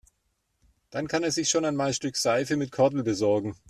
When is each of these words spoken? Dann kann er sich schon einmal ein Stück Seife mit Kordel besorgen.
Dann 0.89 1.07
kann 1.07 1.21
er 1.21 1.31
sich 1.31 1.51
schon 1.51 1.63
einmal 1.63 1.89
ein 1.89 1.93
Stück 1.93 2.17
Seife 2.17 2.57
mit 2.57 2.71
Kordel 2.71 3.03
besorgen. 3.03 3.55